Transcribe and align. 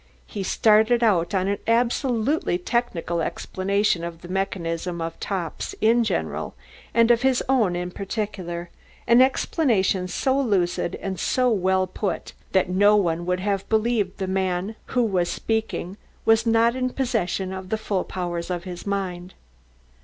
He 0.25 0.41
started 0.41 1.03
out 1.03 1.35
on 1.35 1.47
an 1.47 1.59
absolutely 1.67 2.57
technical 2.57 3.21
explanation 3.21 4.03
of 4.03 4.23
the 4.23 4.27
mechanism 4.27 4.99
of 4.99 5.19
tops 5.19 5.75
in 5.79 6.03
general 6.03 6.55
and 6.91 7.11
of 7.11 7.21
his 7.21 7.43
own 7.47 7.75
in 7.75 7.91
particular, 7.91 8.71
an 9.05 9.21
explanation 9.21 10.07
so 10.07 10.41
lucid 10.41 10.95
and 11.03 11.19
so 11.19 11.51
well 11.51 11.85
put 11.85 12.33
that 12.51 12.67
no 12.67 12.95
one 12.95 13.27
would 13.27 13.41
have 13.41 13.69
believed 13.69 14.17
the 14.17 14.25
man 14.25 14.75
who 14.87 15.03
was 15.03 15.29
speaking 15.29 15.97
was 16.25 16.47
not 16.47 16.75
in 16.75 16.89
possession 16.89 17.53
of 17.53 17.69
the 17.69 17.77
full 17.77 18.03
powers 18.03 18.49
of 18.49 18.63
his 18.63 18.87
mind. 18.87 19.35